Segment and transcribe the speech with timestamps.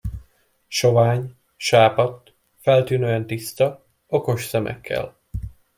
[0.67, 5.17] Sovány, sápadt, feltűnően tiszta, okos szemekkel.